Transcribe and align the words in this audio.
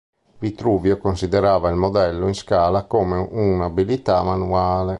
Vitruvio 0.39 0.97
considerava 0.97 1.69
il 1.69 1.75
modello 1.75 2.27
in 2.27 2.33
scala 2.33 2.85
come 2.85 3.17
una 3.19 3.65
abilità 3.65 4.23
manuale. 4.23 4.89